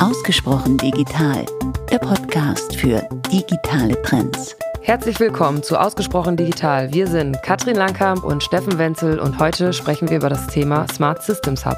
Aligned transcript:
Ausgesprochen 0.00 0.78
digital, 0.78 1.44
der 1.90 1.98
Podcast 1.98 2.74
für 2.74 3.06
digitale 3.30 4.00
Trends. 4.00 4.56
Herzlich 4.80 5.20
willkommen 5.20 5.62
zu 5.62 5.78
Ausgesprochen 5.78 6.38
Digital. 6.38 6.90
Wir 6.94 7.06
sind 7.06 7.36
Katrin 7.42 7.76
Langkamp 7.76 8.24
und 8.24 8.42
Steffen 8.42 8.78
Wenzel 8.78 9.18
und 9.18 9.38
heute 9.38 9.74
sprechen 9.74 10.08
wir 10.08 10.16
über 10.16 10.30
das 10.30 10.46
Thema 10.46 10.86
Smart 10.90 11.22
Systems 11.22 11.66
Hub. 11.66 11.76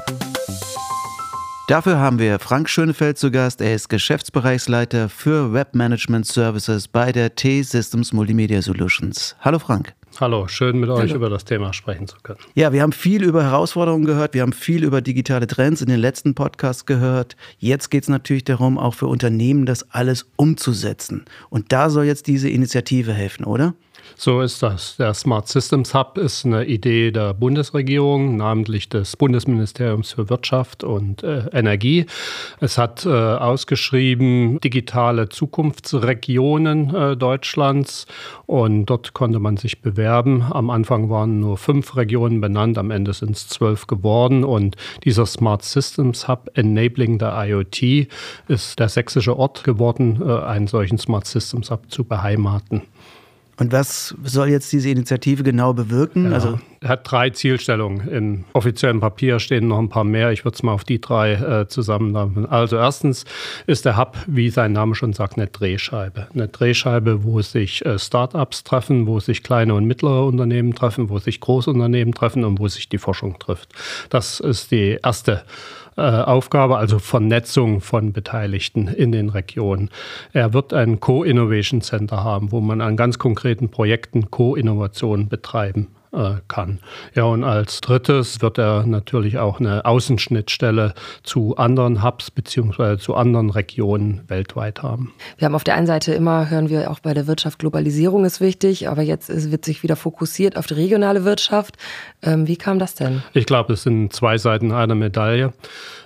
Dafür 1.67 1.99
haben 1.99 2.17
wir 2.17 2.39
Frank 2.39 2.69
Schönefeld 2.69 3.17
zu 3.17 3.29
Gast. 3.29 3.59
Er 3.59 3.75
ist 3.75 3.89
Geschäftsbereichsleiter 3.89 5.09
für 5.09 5.51
Webmanagement 5.51 6.25
Services 6.25 6.87
bei 6.87 7.11
der 7.11 7.35
T-Systems 7.35 8.13
Multimedia 8.13 8.61
Solutions. 8.61 9.35
Hallo 9.41 9.59
Frank. 9.59 9.95
Hallo, 10.19 10.47
schön 10.47 10.79
mit 10.79 10.89
euch 10.89 11.11
über 11.11 11.29
das 11.29 11.43
Thema 11.43 11.73
sprechen 11.73 12.07
zu 12.07 12.17
können. 12.21 12.39
Ja, 12.53 12.71
wir 12.71 12.81
haben 12.81 12.91
viel 12.91 13.23
über 13.23 13.43
Herausforderungen 13.43 14.05
gehört, 14.05 14.33
wir 14.33 14.41
haben 14.41 14.53
viel 14.53 14.83
über 14.83 15.01
digitale 15.01 15.47
Trends 15.47 15.81
in 15.81 15.87
den 15.87 15.99
letzten 15.99 16.35
Podcasts 16.35 16.85
gehört. 16.85 17.35
Jetzt 17.57 17.89
geht 17.89 18.03
es 18.03 18.09
natürlich 18.09 18.43
darum, 18.43 18.77
auch 18.77 18.93
für 18.93 19.07
Unternehmen 19.07 19.65
das 19.65 19.89
alles 19.91 20.27
umzusetzen. 20.35 21.25
Und 21.49 21.71
da 21.71 21.89
soll 21.89 22.05
jetzt 22.05 22.27
diese 22.27 22.49
Initiative 22.49 23.13
helfen, 23.13 23.43
oder? 23.43 23.73
So 24.15 24.41
ist 24.41 24.61
das. 24.61 24.97
Der 24.97 25.13
Smart 25.13 25.47
Systems 25.47 25.93
Hub 25.93 26.17
ist 26.17 26.45
eine 26.45 26.65
Idee 26.65 27.11
der 27.11 27.33
Bundesregierung, 27.33 28.37
namentlich 28.37 28.87
des 28.89 29.17
Bundesministeriums 29.17 30.11
für 30.11 30.29
Wirtschaft 30.29 30.83
und 30.83 31.23
äh, 31.23 31.47
Energie. 31.51 32.05
Es 32.59 32.77
hat 32.77 33.05
äh, 33.05 33.09
ausgeschrieben 33.09 34.59
digitale 34.59 35.29
Zukunftsregionen 35.29 36.93
äh, 36.95 37.17
Deutschlands 37.17 38.05
und 38.45 38.85
dort 38.85 39.13
konnte 39.13 39.39
man 39.39 39.57
sich 39.57 39.81
bewerben. 39.81 40.43
Am 40.43 40.69
Anfang 40.69 41.09
waren 41.09 41.39
nur 41.39 41.57
fünf 41.57 41.95
Regionen 41.95 42.39
benannt, 42.39 42.77
am 42.77 42.91
Ende 42.91 43.13
sind 43.13 43.31
es 43.31 43.47
zwölf 43.47 43.87
geworden 43.87 44.43
und 44.43 44.75
dieser 45.03 45.25
Smart 45.25 45.63
Systems 45.63 46.27
Hub 46.27 46.51
Enabling 46.53 47.19
the 47.19 47.25
IoT 47.25 48.07
ist 48.47 48.79
der 48.79 48.89
sächsische 48.89 49.37
Ort 49.37 49.63
geworden, 49.63 50.21
äh, 50.25 50.39
einen 50.43 50.67
solchen 50.67 50.97
Smart 50.97 51.25
Systems 51.25 51.71
Hub 51.71 51.91
zu 51.91 52.03
beheimaten. 52.03 52.83
Und 53.57 53.71
was 53.71 54.15
soll 54.23 54.49
jetzt 54.49 54.71
diese 54.71 54.89
Initiative 54.89 55.43
genau 55.43 55.73
bewirken? 55.73 56.25
Ja, 56.25 56.31
also 56.31 56.59
hat 56.83 57.09
drei 57.09 57.29
Zielstellungen. 57.29 58.07
Im 58.09 58.45
offiziellen 58.53 58.99
Papier 58.99 59.39
stehen 59.39 59.67
noch 59.67 59.79
ein 59.79 59.89
paar 59.89 60.03
mehr. 60.03 60.31
Ich 60.31 60.43
würde 60.43 60.55
es 60.55 60.63
mal 60.63 60.73
auf 60.73 60.83
die 60.83 60.99
drei 60.99 61.33
äh, 61.33 61.67
zusammennehmen. 61.67 62.45
Also 62.45 62.77
erstens 62.77 63.25
ist 63.67 63.85
der 63.85 63.97
Hub, 63.97 64.17
wie 64.27 64.49
sein 64.49 64.73
Name 64.73 64.95
schon 64.95 65.13
sagt, 65.13 65.37
eine 65.37 65.47
Drehscheibe. 65.47 66.27
Eine 66.33 66.47
Drehscheibe, 66.47 67.23
wo 67.23 67.41
sich 67.41 67.85
äh, 67.85 67.97
Startups 67.99 68.63
treffen, 68.63 69.07
wo 69.07 69.19
sich 69.19 69.43
kleine 69.43 69.75
und 69.75 69.85
mittlere 69.85 70.25
Unternehmen 70.25 70.73
treffen, 70.73 71.09
wo 71.09 71.19
sich 71.19 71.39
Großunternehmen 71.39 72.13
treffen 72.13 72.43
und 72.43 72.59
wo 72.59 72.67
sich 72.67 72.89
die 72.89 72.97
Forschung 72.97 73.39
trifft. 73.39 73.69
Das 74.09 74.39
ist 74.39 74.71
die 74.71 74.99
erste 75.01 75.31
äh, 75.31 75.82
Aufgabe, 75.95 76.77
also 76.77 76.99
Vernetzung 76.99 77.81
von 77.81 78.13
Beteiligten 78.13 78.87
in 78.87 79.11
den 79.11 79.29
Regionen. 79.29 79.89
Er 80.31 80.53
wird 80.53 80.73
ein 80.73 80.99
Co-Innovation 80.99 81.81
Center 81.81 82.23
haben, 82.23 82.51
wo 82.51 82.61
man 82.61 82.81
an 82.81 82.97
ganz 82.97 83.19
konkreten 83.19 83.69
Projekten 83.69 84.31
Co-Innovation 84.31 85.27
betreiben 85.27 85.87
äh, 86.13 86.35
kann. 86.47 86.79
Ja, 87.15 87.23
und 87.23 87.43
als 87.43 87.81
drittes 87.81 88.41
wird 88.41 88.57
er 88.57 88.85
natürlich 88.85 89.37
auch 89.37 89.59
eine 89.59 89.85
Außenschnittstelle 89.85 90.93
zu 91.23 91.57
anderen 91.57 92.03
Hubs 92.03 92.31
beziehungsweise 92.31 92.99
zu 92.99 93.15
anderen 93.15 93.49
Regionen 93.49 94.21
weltweit 94.27 94.83
haben. 94.83 95.13
Wir 95.37 95.45
haben 95.45 95.55
auf 95.55 95.63
der 95.63 95.75
einen 95.75 95.87
Seite 95.87 96.13
immer, 96.13 96.49
hören 96.49 96.69
wir 96.69 96.91
auch 96.91 96.99
bei 96.99 97.13
der 97.13 97.27
Wirtschaft, 97.27 97.59
Globalisierung 97.59 98.25
ist 98.25 98.41
wichtig, 98.41 98.87
aber 98.87 99.01
jetzt 99.01 99.29
wird 99.51 99.65
sich 99.65 99.83
wieder 99.83 99.95
fokussiert 99.95 100.57
auf 100.57 100.67
die 100.67 100.75
regionale 100.75 101.25
Wirtschaft. 101.25 101.77
Ähm, 102.21 102.47
wie 102.47 102.57
kam 102.57 102.79
das 102.79 102.95
denn? 102.95 103.23
Ich 103.33 103.45
glaube, 103.45 103.73
es 103.73 103.83
sind 103.83 104.13
zwei 104.13 104.37
Seiten 104.37 104.71
einer 104.71 104.95
Medaille. 104.95 105.53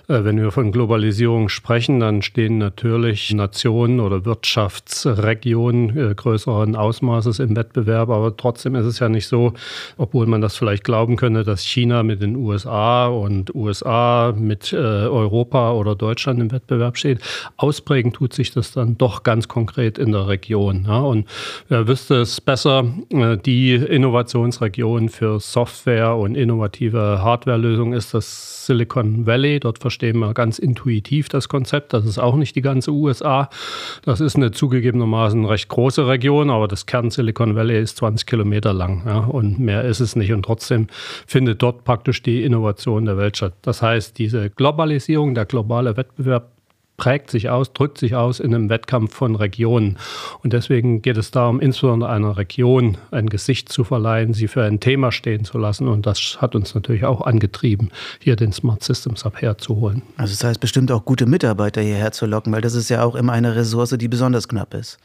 Äh, 0.08 0.24
wenn 0.24 0.38
wir 0.38 0.50
von 0.50 0.72
Globalisierung 0.72 1.48
sprechen, 1.48 2.00
dann 2.00 2.22
stehen 2.22 2.58
natürlich 2.58 3.32
Nationen 3.34 4.00
oder 4.00 4.24
Wirtschaftsregionen 4.24 5.96
äh, 5.96 6.14
größeren 6.14 6.76
Ausmaßes 6.76 7.38
im 7.40 7.54
Wettbewerb. 7.54 8.08
Aber 8.08 8.36
trotzdem 8.36 8.74
ist 8.74 8.86
es 8.86 8.98
ja 8.98 9.08
nicht 9.08 9.28
so, 9.28 9.52
obwohl 9.98 10.26
man 10.26 10.40
das 10.40 10.56
vielleicht 10.56 10.84
glauben 10.84 11.16
könnte, 11.16 11.44
dass 11.44 11.62
China 11.62 12.02
mit 12.02 12.22
den 12.22 12.36
USA 12.36 13.08
und 13.08 13.54
USA 13.54 14.32
mit 14.36 14.72
äh, 14.72 14.76
Europa 14.76 15.72
oder 15.72 15.94
Deutschland 15.94 16.40
im 16.40 16.50
Wettbewerb 16.52 16.96
steht. 16.96 17.20
Ausprägen 17.56 18.12
tut 18.12 18.32
sich 18.32 18.52
das 18.52 18.72
dann 18.72 18.96
doch 18.96 19.22
ganz 19.24 19.48
konkret 19.48 19.98
in 19.98 20.12
der 20.12 20.28
Region. 20.28 20.86
Ja? 20.86 21.00
Und 21.00 21.28
wer 21.68 21.88
wüsste 21.88 22.16
es 22.16 22.40
besser, 22.40 22.84
die 23.10 23.74
Innovationsregion 23.74 25.08
für 25.08 25.40
Software 25.40 26.16
und 26.16 26.36
innovative 26.36 27.20
Hardwarelösungen 27.22 27.92
ist 27.92 28.14
das 28.14 28.66
Silicon 28.66 29.26
Valley. 29.26 29.60
Dort 29.60 29.78
verstehen 29.78 30.18
wir 30.18 30.34
ganz 30.34 30.58
intuitiv 30.58 31.28
das 31.28 31.48
Konzept. 31.48 31.92
Das 31.92 32.04
ist 32.04 32.18
auch 32.18 32.36
nicht 32.36 32.54
die 32.54 32.60
ganze 32.60 32.92
USA. 32.92 33.48
Das 34.04 34.20
ist 34.20 34.36
eine 34.36 34.52
zugegebenermaßen 34.52 35.44
recht 35.46 35.68
große 35.68 36.06
Region, 36.06 36.50
aber 36.50 36.68
das 36.68 36.86
Kern 36.86 37.10
Silicon 37.10 37.56
Valley 37.56 37.80
ist 37.80 37.96
20 37.96 38.26
Kilometer 38.26 38.72
lang 38.72 39.02
ja, 39.06 39.18
und 39.20 39.58
mehr 39.58 39.84
ist 39.88 40.00
es 40.00 40.16
nicht. 40.16 40.32
Und 40.32 40.44
trotzdem 40.44 40.86
findet 41.26 41.62
dort 41.62 41.84
praktisch 41.84 42.22
die 42.22 42.44
Innovation 42.44 43.04
der 43.04 43.16
Welt 43.16 43.36
statt. 43.36 43.54
Das 43.62 43.82
heißt, 43.82 44.18
diese 44.18 44.50
Globalisierung, 44.50 45.34
der 45.34 45.46
globale 45.46 45.96
Wettbewerb 45.96 46.52
prägt 46.98 47.30
sich 47.30 47.48
aus, 47.48 47.72
drückt 47.72 47.96
sich 47.96 48.14
aus 48.14 48.40
in 48.40 48.54
einem 48.54 48.68
Wettkampf 48.68 49.14
von 49.14 49.36
Regionen. 49.36 49.96
Und 50.42 50.52
deswegen 50.52 51.00
geht 51.00 51.16
es 51.16 51.30
darum, 51.30 51.60
insbesondere 51.60 52.10
einer 52.10 52.36
Region 52.36 52.98
ein 53.10 53.28
Gesicht 53.28 53.70
zu 53.70 53.84
verleihen, 53.84 54.34
sie 54.34 54.48
für 54.48 54.64
ein 54.64 54.80
Thema 54.80 55.10
stehen 55.12 55.44
zu 55.44 55.56
lassen. 55.56 55.88
Und 55.88 56.04
das 56.04 56.38
hat 56.40 56.54
uns 56.54 56.74
natürlich 56.74 57.04
auch 57.04 57.22
angetrieben, 57.22 57.90
hier 58.20 58.36
den 58.36 58.52
Smart 58.52 58.82
Systems 58.82 59.24
Hub 59.24 59.40
herzuholen. 59.40 60.02
Also 60.16 60.32
das 60.32 60.44
heißt 60.44 60.60
bestimmt 60.60 60.92
auch 60.92 61.04
gute 61.04 61.26
Mitarbeiter 61.26 61.80
hierher 61.80 62.12
zu 62.12 62.26
locken, 62.26 62.52
weil 62.52 62.62
das 62.62 62.74
ist 62.74 62.90
ja 62.90 63.04
auch 63.04 63.14
immer 63.14 63.32
eine 63.32 63.54
Ressource, 63.54 63.94
die 63.96 64.08
besonders 64.08 64.48
knapp 64.48 64.74
ist. 64.74 64.98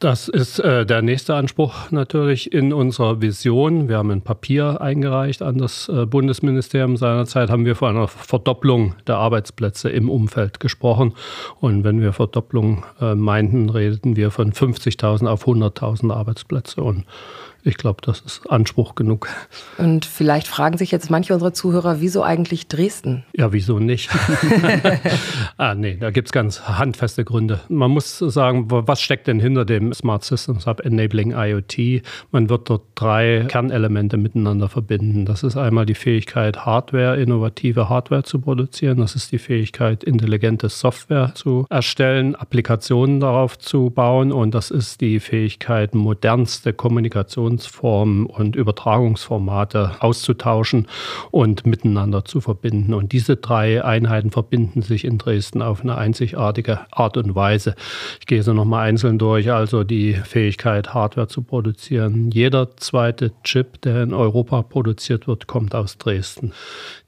Das 0.00 0.28
ist 0.28 0.58
äh, 0.58 0.84
der 0.84 1.02
nächste 1.02 1.34
Anspruch 1.34 1.90
natürlich 1.90 2.52
in 2.52 2.72
unserer 2.72 3.20
Vision. 3.20 3.88
Wir 3.88 3.98
haben 3.98 4.10
ein 4.10 4.22
Papier 4.22 4.80
eingereicht 4.80 5.42
an 5.42 5.58
das 5.58 5.88
äh, 5.88 6.06
Bundesministerium. 6.06 6.96
Seinerzeit 6.96 7.50
haben 7.50 7.64
wir 7.64 7.76
von 7.76 7.96
einer 7.96 8.08
Verdopplung 8.08 8.94
der 9.06 9.16
Arbeitsplätze 9.16 9.88
im 9.88 10.10
Umfeld 10.10 10.60
gesprochen. 10.60 11.14
Und 11.60 11.84
wenn 11.84 12.00
wir 12.00 12.12
Verdopplung 12.12 12.84
äh, 13.00 13.14
meinten, 13.14 13.70
redeten 13.70 14.16
wir 14.16 14.30
von 14.30 14.52
50.000 14.52 15.26
auf 15.26 15.46
100.000 15.46 16.12
Arbeitsplätze. 16.12 16.82
Und 16.82 17.04
ich 17.64 17.76
glaube, 17.76 18.00
das 18.02 18.20
ist 18.20 18.46
Anspruch 18.48 18.94
genug. 18.94 19.28
Und 19.78 20.04
vielleicht 20.04 20.46
fragen 20.46 20.78
sich 20.78 20.90
jetzt 20.90 21.10
manche 21.10 21.34
unserer 21.34 21.52
Zuhörer, 21.52 22.00
wieso 22.00 22.22
eigentlich 22.22 22.68
Dresden? 22.68 23.24
Ja, 23.34 23.52
wieso 23.52 23.78
nicht? 23.78 24.10
ah, 25.56 25.74
nee, 25.74 25.96
da 25.96 26.10
gibt 26.10 26.28
es 26.28 26.32
ganz 26.32 26.62
handfeste 26.62 27.24
Gründe. 27.24 27.60
Man 27.68 27.90
muss 27.90 28.18
sagen, 28.18 28.66
was 28.68 29.00
steckt 29.00 29.26
denn 29.26 29.40
hinter 29.40 29.64
dem 29.64 29.92
Smart 29.92 30.24
Systems 30.24 30.66
Hub 30.66 30.80
Enabling 30.80 31.32
IoT? 31.32 32.02
Man 32.30 32.48
wird 32.48 32.70
dort 32.70 32.82
drei 32.94 33.44
Kernelemente 33.48 34.16
miteinander 34.16 34.68
verbinden. 34.68 35.26
Das 35.26 35.42
ist 35.42 35.56
einmal 35.56 35.84
die 35.84 35.94
Fähigkeit, 35.94 36.64
Hardware, 36.64 37.20
innovative 37.20 37.88
Hardware 37.88 38.22
zu 38.22 38.40
produzieren. 38.40 38.98
Das 38.98 39.14
ist 39.14 39.32
die 39.32 39.38
Fähigkeit, 39.38 40.04
intelligente 40.04 40.68
Software 40.68 41.32
zu 41.34 41.66
erstellen, 41.70 42.34
Applikationen 42.34 43.20
darauf 43.20 43.58
zu 43.58 43.90
bauen. 43.90 44.32
Und 44.32 44.54
das 44.54 44.70
ist 44.70 45.00
die 45.00 45.20
Fähigkeit, 45.20 45.94
modernste 45.94 46.72
Kommunikation 46.72 47.47
Kommunikationsformen 47.48 48.26
und 48.26 48.56
Übertragungsformate 48.56 49.96
auszutauschen 50.00 50.86
und 51.30 51.66
miteinander 51.66 52.24
zu 52.24 52.40
verbinden. 52.40 52.94
Und 52.94 53.12
diese 53.12 53.36
drei 53.36 53.84
Einheiten 53.84 54.30
verbinden 54.30 54.82
sich 54.82 55.04
in 55.04 55.18
Dresden 55.18 55.62
auf 55.62 55.82
eine 55.82 55.96
einzigartige 55.96 56.80
Art 56.90 57.16
und 57.16 57.34
Weise. 57.34 57.74
Ich 58.20 58.26
gehe 58.26 58.42
so 58.42 58.52
nochmal 58.52 58.88
einzeln 58.88 59.18
durch. 59.18 59.50
Also 59.50 59.84
die 59.84 60.14
Fähigkeit, 60.14 60.94
Hardware 60.94 61.28
zu 61.28 61.42
produzieren. 61.42 62.30
Jeder 62.30 62.76
zweite 62.76 63.32
Chip, 63.44 63.80
der 63.82 64.02
in 64.02 64.12
Europa 64.12 64.62
produziert 64.62 65.26
wird, 65.26 65.46
kommt 65.46 65.74
aus 65.74 65.98
Dresden. 65.98 66.52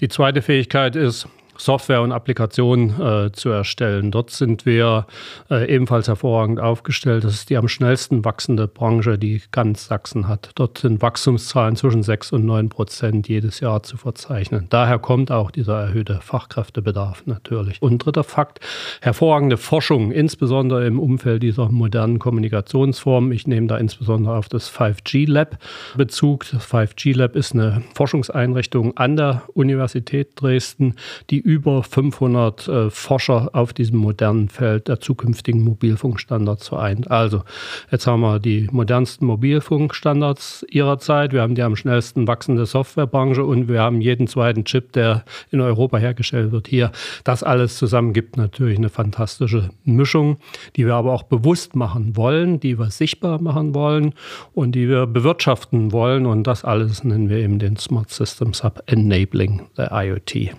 Die 0.00 0.08
zweite 0.08 0.42
Fähigkeit 0.42 0.96
ist, 0.96 1.28
Software 1.60 2.02
und 2.02 2.12
Applikationen 2.12 3.00
äh, 3.00 3.32
zu 3.32 3.50
erstellen. 3.50 4.10
Dort 4.10 4.30
sind 4.30 4.64
wir 4.64 5.06
äh, 5.50 5.72
ebenfalls 5.72 6.08
hervorragend 6.08 6.58
aufgestellt. 6.58 7.24
Das 7.24 7.34
ist 7.34 7.50
die 7.50 7.56
am 7.56 7.68
schnellsten 7.68 8.24
wachsende 8.24 8.66
Branche, 8.66 9.18
die 9.18 9.42
ganz 9.52 9.86
Sachsen 9.86 10.26
hat. 10.26 10.50
Dort 10.54 10.78
sind 10.78 11.02
Wachstumszahlen 11.02 11.76
zwischen 11.76 12.02
6 12.02 12.32
und 12.32 12.46
9 12.46 12.70
Prozent 12.70 13.28
jedes 13.28 13.60
Jahr 13.60 13.82
zu 13.82 13.96
verzeichnen. 13.96 14.66
Daher 14.70 14.98
kommt 14.98 15.30
auch 15.30 15.50
dieser 15.50 15.80
erhöhte 15.80 16.20
Fachkräftebedarf 16.22 17.26
natürlich. 17.26 17.82
Und 17.82 18.04
dritter 18.04 18.24
Fakt, 18.24 18.60
hervorragende 19.02 19.56
Forschung, 19.56 20.12
insbesondere 20.12 20.86
im 20.86 20.98
Umfeld 20.98 21.42
dieser 21.42 21.68
modernen 21.70 22.18
Kommunikationsform. 22.18 23.32
Ich 23.32 23.46
nehme 23.46 23.66
da 23.66 23.76
insbesondere 23.76 24.36
auf 24.36 24.48
das 24.48 24.70
5G 24.70 25.30
Lab 25.30 25.58
Bezug. 25.96 26.46
Das 26.50 26.66
5G 26.66 27.16
Lab 27.16 27.36
ist 27.36 27.52
eine 27.52 27.82
Forschungseinrichtung 27.94 28.96
an 28.96 29.16
der 29.16 29.42
Universität 29.54 30.30
Dresden, 30.36 30.94
die 31.28 31.49
über 31.50 31.82
500 31.82 32.68
äh, 32.68 32.90
Forscher 32.90 33.50
auf 33.54 33.72
diesem 33.72 33.98
modernen 33.98 34.48
Feld 34.48 34.86
der 34.86 35.00
zukünftigen 35.00 35.64
Mobilfunkstandards 35.64 36.68
vereint. 36.68 37.10
Also, 37.10 37.42
jetzt 37.90 38.06
haben 38.06 38.20
wir 38.20 38.38
die 38.38 38.68
modernsten 38.70 39.26
Mobilfunkstandards 39.26 40.64
ihrer 40.70 40.98
Zeit, 41.00 41.32
wir 41.32 41.42
haben 41.42 41.56
die 41.56 41.62
am 41.62 41.74
schnellsten 41.74 42.28
wachsende 42.28 42.66
Softwarebranche 42.66 43.44
und 43.44 43.66
wir 43.66 43.80
haben 43.80 44.00
jeden 44.00 44.28
zweiten 44.28 44.64
Chip, 44.64 44.92
der 44.92 45.24
in 45.50 45.60
Europa 45.60 45.98
hergestellt 45.98 46.52
wird, 46.52 46.68
hier. 46.68 46.92
Das 47.24 47.42
alles 47.42 47.76
zusammen 47.76 48.12
gibt 48.12 48.36
natürlich 48.36 48.78
eine 48.78 48.88
fantastische 48.88 49.70
Mischung, 49.82 50.36
die 50.76 50.86
wir 50.86 50.94
aber 50.94 51.12
auch 51.12 51.24
bewusst 51.24 51.74
machen 51.74 52.16
wollen, 52.16 52.60
die 52.60 52.78
wir 52.78 52.90
sichtbar 52.92 53.42
machen 53.42 53.74
wollen 53.74 54.14
und 54.54 54.76
die 54.76 54.88
wir 54.88 55.08
bewirtschaften 55.08 55.90
wollen. 55.90 56.26
Und 56.26 56.46
das 56.46 56.64
alles 56.64 57.02
nennen 57.02 57.28
wir 57.28 57.38
eben 57.38 57.58
den 57.58 57.76
Smart 57.76 58.10
Systems 58.10 58.62
Hub 58.62 58.84
Enabling 58.86 59.62
the 59.76 59.86
IoT. 59.90 60.54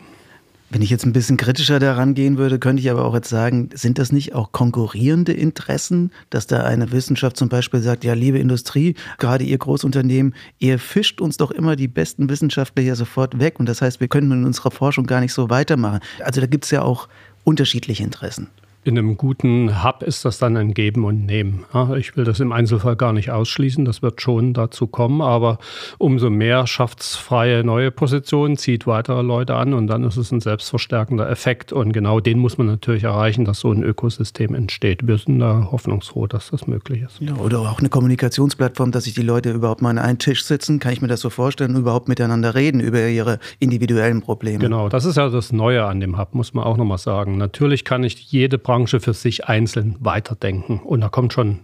Wenn 0.73 0.81
ich 0.81 0.89
jetzt 0.89 1.05
ein 1.05 1.11
bisschen 1.11 1.35
kritischer 1.35 1.79
daran 1.79 2.13
gehen 2.13 2.37
würde, 2.37 2.57
könnte 2.57 2.81
ich 2.81 2.89
aber 2.89 3.03
auch 3.03 3.13
jetzt 3.13 3.27
sagen, 3.27 3.69
sind 3.73 3.99
das 3.99 4.13
nicht 4.13 4.33
auch 4.33 4.53
konkurrierende 4.53 5.33
Interessen, 5.33 6.11
dass 6.29 6.47
da 6.47 6.63
eine 6.63 6.93
Wissenschaft 6.93 7.35
zum 7.35 7.49
Beispiel 7.49 7.81
sagt, 7.81 8.05
ja, 8.05 8.13
liebe 8.13 8.39
Industrie, 8.39 8.95
gerade 9.17 9.43
ihr 9.43 9.57
Großunternehmen, 9.57 10.33
ihr 10.59 10.79
fischt 10.79 11.19
uns 11.19 11.35
doch 11.35 11.51
immer 11.51 11.75
die 11.75 11.89
besten 11.89 12.29
Wissenschaftler 12.29 12.83
hier 12.83 12.95
sofort 12.95 13.37
weg 13.37 13.59
und 13.59 13.67
das 13.67 13.81
heißt, 13.81 13.99
wir 13.99 14.07
können 14.07 14.29
mit 14.29 14.45
unserer 14.45 14.71
Forschung 14.71 15.05
gar 15.05 15.19
nicht 15.19 15.33
so 15.33 15.49
weitermachen. 15.49 15.99
Also 16.23 16.39
da 16.39 16.47
gibt 16.47 16.63
es 16.63 16.71
ja 16.71 16.83
auch 16.83 17.09
unterschiedliche 17.43 18.03
Interessen 18.03 18.47
in 18.83 18.97
einem 18.97 19.17
guten 19.17 19.83
Hub 19.83 20.01
ist 20.03 20.25
das 20.25 20.39
dann 20.39 20.57
ein 20.57 20.73
Geben 20.73 21.05
und 21.05 21.25
Nehmen. 21.25 21.65
Ich 21.97 22.17
will 22.17 22.23
das 22.23 22.39
im 22.39 22.51
Einzelfall 22.51 22.95
gar 22.95 23.13
nicht 23.13 23.31
ausschließen, 23.31 23.85
das 23.85 24.01
wird 24.01 24.21
schon 24.21 24.53
dazu 24.53 24.87
kommen, 24.87 25.21
aber 25.21 25.59
umso 25.97 26.29
mehr 26.29 26.65
schafft 26.65 27.01
es 27.01 27.15
freie 27.15 27.63
neue 27.63 27.91
Positionen, 27.91 28.57
zieht 28.57 28.87
weitere 28.87 29.21
Leute 29.21 29.55
an 29.55 29.73
und 29.73 29.87
dann 29.87 30.03
ist 30.03 30.17
es 30.17 30.31
ein 30.31 30.41
selbstverstärkender 30.41 31.29
Effekt 31.29 31.71
und 31.71 31.91
genau 31.91 32.19
den 32.19 32.39
muss 32.39 32.57
man 32.57 32.67
natürlich 32.67 33.03
erreichen, 33.03 33.45
dass 33.45 33.59
so 33.59 33.71
ein 33.71 33.83
Ökosystem 33.83 34.55
entsteht. 34.55 35.05
Wir 35.05 35.17
sind 35.17 35.39
da 35.39 35.67
hoffnungsfroh, 35.71 36.27
dass 36.27 36.49
das 36.49 36.67
möglich 36.67 37.03
ist. 37.03 37.21
Ja, 37.21 37.35
oder 37.35 37.59
auch 37.59 37.79
eine 37.79 37.89
Kommunikationsplattform, 37.89 38.91
dass 38.91 39.03
sich 39.03 39.13
die 39.13 39.21
Leute 39.21 39.51
überhaupt 39.51 39.81
mal 39.81 39.91
an 39.91 39.99
einen 39.99 40.17
Tisch 40.17 40.43
sitzen, 40.43 40.79
kann 40.79 40.93
ich 40.93 41.01
mir 41.01 41.07
das 41.07 41.19
so 41.21 41.29
vorstellen, 41.29 41.75
und 41.75 41.81
überhaupt 41.81 42.07
miteinander 42.07 42.55
reden 42.55 42.79
über 42.79 43.07
ihre 43.07 43.39
individuellen 43.59 44.21
Probleme. 44.21 44.59
Genau, 44.59 44.89
das 44.89 45.05
ist 45.05 45.17
ja 45.17 45.29
das 45.29 45.51
Neue 45.51 45.85
an 45.85 45.99
dem 45.99 46.17
Hub, 46.17 46.33
muss 46.33 46.53
man 46.53 46.63
auch 46.63 46.77
nochmal 46.77 46.97
sagen. 46.97 47.37
Natürlich 47.37 47.85
kann 47.85 48.03
ich 48.03 48.31
jede 48.31 48.57
Branche 48.71 49.01
für 49.01 49.13
sich 49.13 49.49
einzeln 49.49 49.97
weiterdenken. 49.99 50.79
Und 50.79 51.01
da 51.01 51.09
kommt 51.09 51.33
schon 51.33 51.59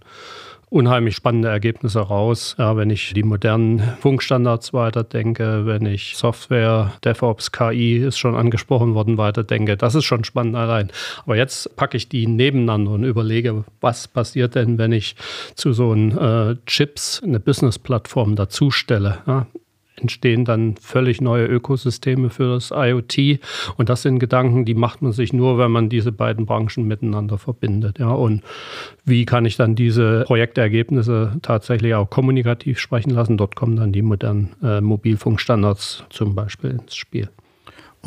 unheimlich 0.69 1.15
spannende 1.15 1.48
Ergebnisse 1.48 2.01
raus. 2.01 2.57
Ja, 2.59 2.75
wenn 2.75 2.89
ich 2.89 3.13
die 3.13 3.24
modernen 3.24 3.80
Funkstandards 4.01 4.74
weiterdenke, 4.74 5.65
wenn 5.65 5.86
ich 5.86 6.18
Software, 6.18 6.92
DevOps, 7.06 7.54
KI 7.54 8.00
ist 8.00 8.18
schon 8.18 8.36
angesprochen 8.36 8.94
worden, 8.94 9.18
weiterdenke, 9.18 9.77
das 9.77 9.95
ist 9.95 10.04
schon 10.04 10.25
spannend 10.25 10.57
allein. 10.57 10.92
Aber 11.24 11.38
jetzt 11.38 11.77
packe 11.77 11.95
ich 11.95 12.09
die 12.09 12.27
nebeneinander 12.27 12.92
und 12.92 13.06
überlege, 13.06 13.63
was 13.80 14.09
passiert 14.09 14.56
denn, 14.56 14.77
wenn 14.77 14.92
ich 14.92 15.15
zu 15.56 15.71
so 15.71 15.92
einem 15.92 16.18
äh, 16.18 16.56
Chips 16.65 17.24
eine 17.24 17.39
Business-Plattform 17.39 18.36
dazustelle. 18.36 19.19
Ja, 19.25 19.48
entstehen 20.00 20.46
dann 20.46 20.76
völlig 20.78 21.22
neue 21.22 21.46
Ökosysteme 21.46 22.30
für 22.30 22.54
das 22.54 22.72
IoT. 22.72 23.40
Und 23.78 23.90
das 23.90 24.04
sind 24.04 24.20
Gedanken, 24.20 24.66
die 24.66 24.76
macht 24.76 25.02
man 25.02 25.12
sich 25.12 25.34
nur, 25.34 25.58
wenn 25.58 25.72
man 25.72 25.90
diese 25.90 26.12
beiden 26.12 26.46
Branchen 26.46 26.88
miteinander 26.88 27.38
verbindet. 27.38 28.00
Ja, 28.00 28.12
und 28.12 28.44
wie 29.06 29.26
kann 29.26 29.46
ich 29.46 29.58
dann 29.58 29.76
diese 29.76 30.24
Projektergebnisse 30.26 31.38
tatsächlich 31.42 31.96
auch 31.96 32.10
kommunikativ 32.10 32.80
sprechen 32.80 33.12
lassen? 33.12 33.38
Dort 33.38 33.56
kommen 33.56 33.76
dann 33.76 33.92
die 33.92 34.02
modernen 34.02 34.56
äh, 34.64 34.82
Mobilfunkstandards 34.82 36.04
zum 36.10 36.36
Beispiel 36.36 36.72
ins 36.72 36.96
Spiel. 36.96 37.30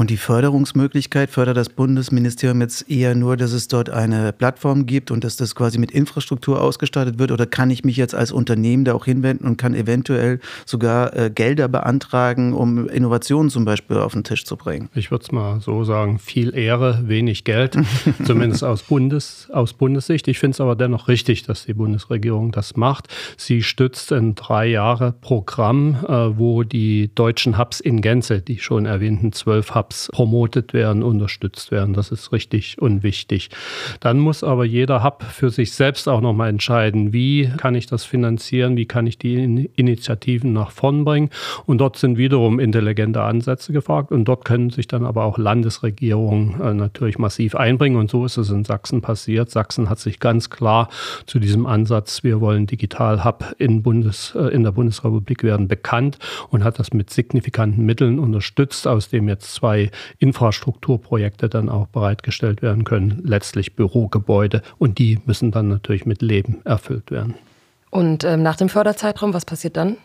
Und 0.01 0.09
die 0.09 0.17
Förderungsmöglichkeit 0.17 1.29
fördert 1.29 1.59
das 1.59 1.69
Bundesministerium 1.69 2.63
jetzt 2.63 2.91
eher 2.91 3.15
nur, 3.15 3.37
dass 3.37 3.53
es 3.53 3.69
dort 3.69 3.91
eine 3.91 4.33
Plattform 4.33 4.87
gibt 4.87 5.11
und 5.11 5.25
dass 5.25 5.37
das 5.37 5.55
quasi 5.55 5.79
mit 5.79 5.91
Infrastruktur 5.91 6.63
ausgestattet 6.63 7.19
wird? 7.19 7.31
Oder 7.33 7.45
kann 7.45 7.69
ich 7.69 7.85
mich 7.85 7.99
jetzt 7.99 8.15
als 8.15 8.33
Unternehmen 8.33 8.87
da 8.87 8.95
auch 8.95 9.05
hinwenden 9.05 9.47
und 9.47 9.59
kann 9.59 9.75
eventuell 9.75 10.41
sogar 10.65 11.15
äh, 11.15 11.29
Gelder 11.29 11.69
beantragen, 11.69 12.55
um 12.55 12.89
Innovationen 12.89 13.51
zum 13.51 13.67
Beispiel 13.67 13.99
auf 13.99 14.15
den 14.15 14.25
Tisch 14.25 14.47
zu 14.47 14.57
bringen? 14.57 14.89
Ich 14.95 15.11
würde 15.11 15.23
es 15.23 15.33
mal 15.33 15.61
so 15.61 15.85
sagen, 15.85 16.19
viel 16.19 16.57
Ehre, 16.57 17.03
wenig 17.07 17.45
Geld, 17.45 17.77
zumindest 18.25 18.65
aus, 18.65 18.83
Bundes, 18.85 19.51
aus 19.53 19.75
Bundessicht. 19.75 20.29
Ich 20.29 20.39
finde 20.39 20.55
es 20.55 20.63
aber 20.63 20.77
dennoch 20.77 21.09
richtig, 21.09 21.43
dass 21.43 21.67
die 21.67 21.75
Bundesregierung 21.75 22.53
das 22.53 22.75
macht. 22.75 23.09
Sie 23.37 23.63
stützt 23.63 24.13
ein 24.15 24.35
drei 24.35 24.67
Jahre 24.67 25.13
Programm, 25.21 25.99
äh, 26.09 26.39
wo 26.39 26.63
die 26.63 27.15
deutschen 27.15 27.59
Hubs 27.59 27.81
in 27.81 28.01
Gänze, 28.01 28.41
die 28.41 28.61
schon 28.61 28.87
erwähnten 28.87 29.33
zwölf 29.33 29.75
Hubs, 29.75 29.90
Hubs 29.91 30.09
promotet 30.13 30.73
werden, 30.73 31.03
unterstützt 31.03 31.73
werden. 31.73 31.95
Das 31.95 32.13
ist 32.13 32.33
richtig 32.33 32.81
und 32.81 33.03
wichtig. 33.03 33.51
Dann 33.99 34.21
muss 34.21 34.45
aber 34.45 34.65
jeder 34.65 35.03
Hub 35.03 35.25
für 35.25 35.51
sich 35.51 35.73
selbst 35.73 36.09
auch 36.09 36.21
nochmal 36.21 36.49
entscheiden, 36.49 37.13
wie 37.13 37.51
kann 37.57 37.75
ich 37.75 37.87
das 37.87 38.05
finanzieren, 38.05 38.77
wie 38.77 38.87
kann 38.87 39.07
ich 39.07 39.19
die 39.19 39.69
Initiativen 39.75 40.53
nach 40.53 40.71
vorn 40.71 41.05
bringen. 41.05 41.31
Und 41.67 41.79
dort 41.79 41.97
sind 41.97 42.19
wiederum 42.19 42.61
intelligente 42.61 43.23
Ansätze 43.23 43.73
gefragt 43.73 44.13
und 44.13 44.25
dort 44.27 44.45
können 44.45 44.71
sich 44.71 44.87
dann 44.87 45.05
aber 45.05 45.25
auch 45.25 45.39
Landesregierungen 45.39 46.61
äh, 46.61 46.75
natürlich 46.75 47.19
massiv 47.19 47.57
einbringen. 47.57 47.97
Und 47.97 48.11
so 48.11 48.25
ist 48.25 48.37
es 48.37 48.51
in 48.51 48.65
Sachsen 48.65 49.03
passiert. 49.03 49.51
Sachsen 49.51 49.91
hat 49.91 49.99
sich 49.99 50.21
ganz 50.21 50.51
klar 50.51 50.89
zu 51.27 51.41
diesem 51.41 51.67
Ansatz, 51.67 52.23
wir 52.23 52.41
wollen 52.41 52.67
Digital 52.67 53.25
Hub 53.25 53.57
in, 53.59 53.83
Bundes, 53.83 54.35
äh, 54.37 54.55
in 54.55 54.63
der 54.63 54.73
Bundesrepublik 54.73 55.43
werden, 55.43 55.67
bekannt 55.67 56.19
und 56.51 56.63
hat 56.63 56.79
das 56.79 56.93
mit 56.93 57.11
signifikanten 57.11 57.85
Mitteln 57.85 58.21
unterstützt, 58.21 58.87
aus 58.87 59.09
dem 59.09 59.29
jetzt 59.29 59.55
zwei 59.55 59.70
zwei 59.71 59.91
Infrastrukturprojekte 60.19 61.49
dann 61.49 61.69
auch 61.69 61.87
bereitgestellt 61.89 62.63
werden 62.63 62.85
können, 62.85 63.23
letztlich 63.25 63.77
Bürogebäude 63.77 64.63
und 64.79 64.99
die 64.99 65.19
müssen 65.27 65.51
dann 65.51 65.69
natürlich 65.69 66.07
mit 66.07 66.23
Leben 66.23 66.61
erfüllt 66.65 67.11
werden. 67.11 67.35
Und 67.91 68.25
ähm, 68.25 68.43
nach 68.43 68.57
dem 68.57 68.69
Förderzeitraum, 68.69 69.35
was 69.35 69.45
passiert 69.45 69.77
dann? 69.77 69.97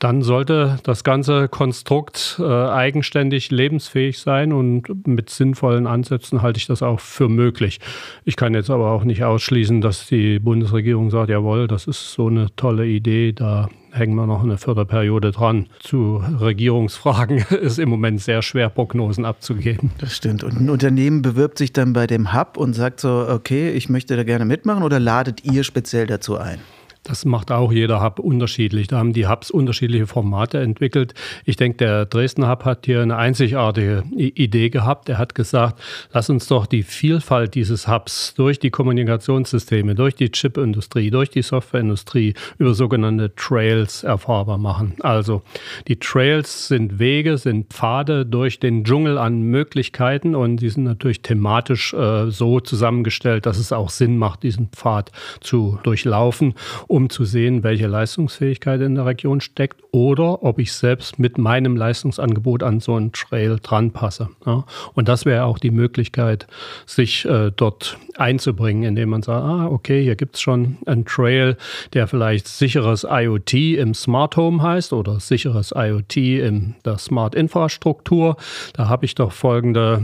Dann 0.00 0.22
sollte 0.22 0.78
das 0.82 1.04
ganze 1.04 1.48
Konstrukt 1.48 2.40
äh, 2.40 2.44
eigenständig 2.44 3.50
lebensfähig 3.50 4.18
sein 4.18 4.52
und 4.52 5.06
mit 5.06 5.28
sinnvollen 5.28 5.86
Ansätzen 5.86 6.40
halte 6.40 6.58
ich 6.58 6.66
das 6.66 6.82
auch 6.82 7.00
für 7.00 7.28
möglich. 7.28 7.80
Ich 8.24 8.36
kann 8.36 8.54
jetzt 8.54 8.70
aber 8.70 8.90
auch 8.90 9.04
nicht 9.04 9.22
ausschließen, 9.22 9.82
dass 9.82 10.06
die 10.06 10.38
Bundesregierung 10.38 11.10
sagt, 11.10 11.28
jawohl, 11.28 11.68
das 11.68 11.86
ist 11.86 12.12
so 12.12 12.28
eine 12.28 12.46
tolle 12.56 12.86
Idee, 12.86 13.32
da 13.32 13.68
hängen 13.92 14.14
wir 14.14 14.26
noch 14.26 14.42
eine 14.42 14.56
Förderperiode 14.56 15.32
dran. 15.32 15.66
Zu 15.80 16.22
Regierungsfragen 16.40 17.38
ist 17.60 17.78
im 17.78 17.90
Moment 17.90 18.22
sehr 18.22 18.40
schwer, 18.40 18.70
Prognosen 18.70 19.26
abzugeben. 19.26 19.90
Das 19.98 20.16
stimmt. 20.16 20.44
Und 20.44 20.58
ein 20.58 20.70
Unternehmen 20.70 21.20
bewirbt 21.20 21.58
sich 21.58 21.74
dann 21.74 21.92
bei 21.92 22.06
dem 22.06 22.32
Hub 22.32 22.56
und 22.56 22.72
sagt 22.72 23.00
so, 23.00 23.26
okay, 23.28 23.70
ich 23.70 23.90
möchte 23.90 24.16
da 24.16 24.24
gerne 24.24 24.46
mitmachen 24.46 24.82
oder 24.82 24.98
ladet 24.98 25.44
ihr 25.44 25.62
speziell 25.62 26.06
dazu 26.06 26.38
ein? 26.38 26.58
Das 27.02 27.24
macht 27.24 27.50
auch 27.50 27.72
jeder 27.72 28.02
Hub 28.02 28.18
unterschiedlich. 28.18 28.86
Da 28.88 28.98
haben 28.98 29.14
die 29.14 29.26
Hubs 29.26 29.50
unterschiedliche 29.50 30.06
Formate 30.06 30.58
entwickelt. 30.58 31.14
Ich 31.46 31.56
denke, 31.56 31.78
der 31.78 32.04
Dresdner 32.04 32.50
Hub 32.50 32.66
hat 32.66 32.84
hier 32.84 33.00
eine 33.00 33.16
einzigartige 33.16 34.04
Idee 34.14 34.68
gehabt. 34.68 35.08
Er 35.08 35.16
hat 35.16 35.34
gesagt, 35.34 35.80
lass 36.12 36.28
uns 36.28 36.46
doch 36.46 36.66
die 36.66 36.82
Vielfalt 36.82 37.54
dieses 37.54 37.88
Hubs 37.88 38.34
durch 38.34 38.58
die 38.58 38.70
Kommunikationssysteme, 38.70 39.94
durch 39.94 40.14
die 40.14 40.30
Chipindustrie, 40.30 41.10
durch 41.10 41.30
die 41.30 41.40
Softwareindustrie 41.40 42.34
über 42.58 42.74
sogenannte 42.74 43.34
Trails 43.34 44.02
erfahrbar 44.02 44.58
machen. 44.58 44.94
Also 45.00 45.42
die 45.88 45.98
Trails 45.98 46.68
sind 46.68 46.98
Wege, 46.98 47.38
sind 47.38 47.72
Pfade 47.72 48.26
durch 48.26 48.60
den 48.60 48.84
Dschungel 48.84 49.16
an 49.16 49.40
Möglichkeiten 49.40 50.34
und 50.34 50.58
die 50.58 50.68
sind 50.68 50.84
natürlich 50.84 51.22
thematisch 51.22 51.94
äh, 51.94 52.30
so 52.30 52.60
zusammengestellt, 52.60 53.46
dass 53.46 53.56
es 53.56 53.72
auch 53.72 53.88
Sinn 53.88 54.18
macht, 54.18 54.42
diesen 54.42 54.68
Pfad 54.68 55.12
zu 55.40 55.78
durchlaufen 55.82 56.54
um 56.90 57.08
zu 57.08 57.24
sehen, 57.24 57.62
welche 57.62 57.86
Leistungsfähigkeit 57.86 58.80
in 58.80 58.96
der 58.96 59.06
Region 59.06 59.40
steckt 59.40 59.80
oder 59.92 60.42
ob 60.42 60.58
ich 60.58 60.72
selbst 60.72 61.18
mit 61.18 61.38
meinem 61.38 61.76
Leistungsangebot 61.76 62.62
an 62.62 62.80
so 62.80 62.94
einen 62.94 63.12
Trail 63.12 63.58
dran 63.62 63.90
passe. 63.90 64.28
Ja. 64.46 64.64
Und 64.94 65.08
das 65.08 65.24
wäre 65.24 65.44
auch 65.44 65.58
die 65.58 65.70
Möglichkeit, 65.70 66.46
sich 66.86 67.24
äh, 67.24 67.50
dort 67.54 67.98
einzubringen, 68.16 68.84
indem 68.84 69.10
man 69.10 69.22
sagt, 69.22 69.44
ah, 69.44 69.66
okay, 69.66 70.02
hier 70.02 70.16
gibt 70.16 70.36
es 70.36 70.40
schon 70.40 70.78
einen 70.86 71.04
Trail, 71.04 71.56
der 71.92 72.06
vielleicht 72.06 72.46
sicheres 72.48 73.06
IoT 73.08 73.54
im 73.54 73.94
Smart 73.94 74.36
Home 74.36 74.62
heißt 74.62 74.92
oder 74.92 75.18
sicheres 75.20 75.72
IoT 75.74 76.16
in 76.16 76.74
der 76.84 76.98
Smart 76.98 77.34
Infrastruktur. 77.34 78.36
Da 78.74 78.88
habe 78.88 79.04
ich 79.04 79.14
doch 79.14 79.32
folgende 79.32 80.02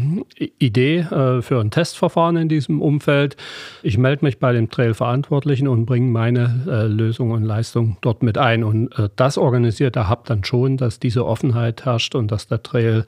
Idee 0.58 0.98
äh, 0.98 1.42
für 1.42 1.60
ein 1.60 1.70
Testverfahren 1.70 2.36
in 2.36 2.48
diesem 2.48 2.82
Umfeld. 2.82 3.36
Ich 3.82 3.98
melde 3.98 4.24
mich 4.24 4.38
bei 4.38 4.52
dem 4.52 4.70
Trail-Verantwortlichen 4.70 5.68
und 5.68 5.86
bringe 5.86 6.10
meine 6.10 6.64
äh, 6.66 6.86
Lösung 6.86 7.30
und 7.30 7.44
Leistung 7.44 7.98
dort 8.00 8.22
mit 8.22 8.38
ein. 8.38 8.64
Und 8.64 8.98
äh, 8.98 9.08
das 9.16 9.38
organisiert 9.38 9.75
der 9.78 10.10
Hub 10.10 10.24
dann 10.26 10.44
schon, 10.44 10.76
dass 10.76 10.98
diese 10.98 11.26
Offenheit 11.26 11.84
herrscht 11.84 12.14
und 12.14 12.30
dass 12.30 12.46
der 12.46 12.62
Trail 12.62 13.04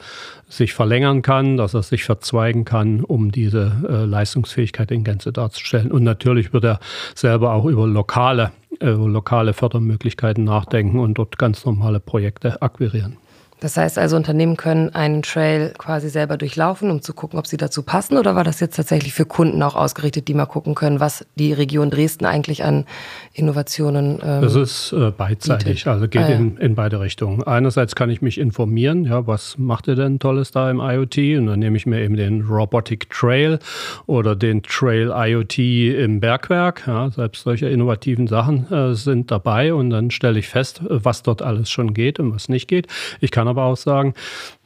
sich 0.48 0.74
verlängern 0.74 1.22
kann, 1.22 1.56
dass 1.56 1.74
er 1.74 1.82
sich 1.82 2.04
verzweigen 2.04 2.64
kann, 2.64 3.02
um 3.02 3.32
diese 3.32 3.72
äh, 3.88 4.04
Leistungsfähigkeit 4.04 4.90
in 4.90 5.04
Gänze 5.04 5.32
darzustellen. 5.32 5.92
Und 5.92 6.04
natürlich 6.04 6.52
wird 6.52 6.64
er 6.64 6.80
selber 7.14 7.52
auch 7.52 7.64
über 7.64 7.86
lokale, 7.86 8.52
äh, 8.80 8.90
lokale 8.90 9.52
Fördermöglichkeiten 9.52 10.44
nachdenken 10.44 10.98
und 10.98 11.14
dort 11.14 11.38
ganz 11.38 11.64
normale 11.64 12.00
Projekte 12.00 12.62
akquirieren. 12.62 13.16
Das 13.60 13.76
heißt 13.76 13.98
also, 13.98 14.16
Unternehmen 14.16 14.56
können 14.56 14.94
einen 14.94 15.22
Trail 15.22 15.72
quasi 15.76 16.08
selber 16.08 16.36
durchlaufen, 16.36 16.90
um 16.90 17.02
zu 17.02 17.12
gucken, 17.12 17.38
ob 17.38 17.46
sie 17.46 17.56
dazu 17.56 17.82
passen? 17.82 18.16
Oder 18.16 18.36
war 18.36 18.44
das 18.44 18.60
jetzt 18.60 18.76
tatsächlich 18.76 19.12
für 19.12 19.26
Kunden 19.26 19.62
auch 19.62 19.74
ausgerichtet, 19.74 20.28
die 20.28 20.34
mal 20.34 20.46
gucken 20.46 20.74
können, 20.74 21.00
was 21.00 21.26
die 21.34 21.52
Region 21.52 21.90
Dresden 21.90 22.24
eigentlich 22.24 22.64
an 22.64 22.86
Innovationen 23.32 24.20
ähm, 24.22 24.42
Das 24.42 24.54
ist 24.54 24.92
äh, 24.92 25.10
beidseitig, 25.10 25.66
bietet. 25.66 25.86
also 25.88 26.08
geht 26.08 26.22
ah, 26.22 26.30
ja. 26.30 26.36
in, 26.36 26.56
in 26.58 26.74
beide 26.76 27.00
Richtungen. 27.00 27.42
Einerseits 27.42 27.96
kann 27.96 28.10
ich 28.10 28.22
mich 28.22 28.38
informieren, 28.38 29.04
ja, 29.04 29.26
was 29.26 29.58
macht 29.58 29.88
ihr 29.88 29.96
denn 29.96 30.20
Tolles 30.20 30.52
da 30.52 30.70
im 30.70 30.78
IoT? 30.78 31.18
Und 31.38 31.46
dann 31.46 31.58
nehme 31.58 31.76
ich 31.76 31.86
mir 31.86 32.00
eben 32.00 32.16
den 32.16 32.42
Robotic 32.42 33.10
Trail 33.10 33.58
oder 34.06 34.36
den 34.36 34.62
Trail 34.62 35.12
IoT 35.12 35.58
im 35.58 36.20
Bergwerk. 36.20 36.84
Ja, 36.86 37.10
selbst 37.10 37.42
solche 37.42 37.68
innovativen 37.68 38.28
Sachen 38.28 38.70
äh, 38.70 38.94
sind 38.94 39.30
dabei 39.30 39.74
und 39.74 39.90
dann 39.90 40.12
stelle 40.12 40.38
ich 40.38 40.48
fest, 40.48 40.80
was 40.88 41.22
dort 41.24 41.42
alles 41.42 41.70
schon 41.70 41.92
geht 41.92 42.20
und 42.20 42.32
was 42.32 42.48
nicht 42.48 42.68
geht. 42.68 42.86
Ich 43.20 43.32
kann 43.32 43.47
aber 43.48 43.64
auch 43.64 43.76
sagen, 43.76 44.14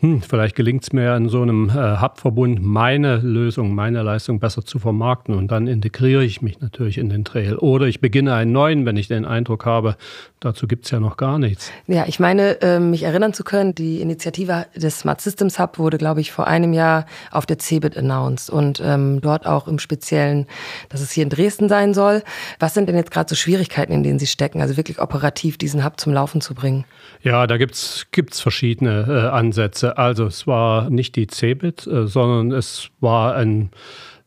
hm, 0.02 0.20
vielleicht 0.20 0.56
gelingt 0.56 0.82
es 0.82 0.92
mir 0.92 1.14
in 1.14 1.28
so 1.28 1.42
einem 1.42 1.70
äh, 1.70 2.00
Hub-Verbund, 2.00 2.60
meine 2.60 3.18
Lösung, 3.18 3.72
meine 3.72 4.02
Leistung 4.02 4.40
besser 4.40 4.64
zu 4.64 4.80
vermarkten. 4.80 5.36
Und 5.36 5.52
dann 5.52 5.68
integriere 5.68 6.24
ich 6.24 6.42
mich 6.42 6.60
natürlich 6.60 6.98
in 6.98 7.08
den 7.08 7.24
Trail. 7.24 7.54
Oder 7.54 7.86
ich 7.86 8.00
beginne 8.00 8.34
einen 8.34 8.50
neuen, 8.50 8.84
wenn 8.84 8.96
ich 8.96 9.06
den 9.06 9.24
Eindruck 9.24 9.64
habe, 9.64 9.94
dazu 10.40 10.66
gibt 10.66 10.86
es 10.86 10.90
ja 10.90 10.98
noch 10.98 11.16
gar 11.16 11.38
nichts. 11.38 11.70
Ja, 11.86 12.04
ich 12.08 12.18
meine, 12.18 12.60
äh, 12.62 12.80
mich 12.80 13.04
erinnern 13.04 13.32
zu 13.32 13.44
können, 13.44 13.76
die 13.76 14.00
Initiative 14.00 14.66
des 14.74 14.98
Smart 14.98 15.20
Systems 15.20 15.60
Hub 15.60 15.78
wurde, 15.78 15.98
glaube 15.98 16.20
ich, 16.20 16.32
vor 16.32 16.48
einem 16.48 16.72
Jahr 16.72 17.06
auf 17.30 17.46
der 17.46 17.60
CeBIT 17.60 17.96
announced. 17.96 18.50
Und 18.50 18.82
ähm, 18.84 19.20
dort 19.20 19.46
auch 19.46 19.68
im 19.68 19.78
Speziellen, 19.78 20.48
dass 20.88 21.00
es 21.00 21.12
hier 21.12 21.22
in 21.22 21.30
Dresden 21.30 21.68
sein 21.68 21.94
soll. 21.94 22.24
Was 22.58 22.74
sind 22.74 22.88
denn 22.88 22.96
jetzt 22.96 23.12
gerade 23.12 23.28
so 23.28 23.36
Schwierigkeiten, 23.36 23.92
in 23.92 24.02
denen 24.02 24.18
Sie 24.18 24.26
stecken, 24.26 24.62
also 24.62 24.76
wirklich 24.76 25.00
operativ 25.00 25.58
diesen 25.58 25.84
Hub 25.84 26.00
zum 26.00 26.12
Laufen 26.12 26.40
zu 26.40 26.56
bringen? 26.56 26.86
Ja, 27.22 27.46
da 27.46 27.56
gibt 27.56 27.74
es 27.74 28.40
verschiedene 28.40 29.06
äh, 29.08 29.28
Ansätze. 29.28 29.91
Also 29.96 30.26
es 30.26 30.46
war 30.46 30.90
nicht 30.90 31.16
die 31.16 31.26
CeBIT, 31.26 31.86
äh, 31.86 32.06
sondern 32.06 32.56
es 32.56 32.90
war 33.00 33.34
ein 33.34 33.70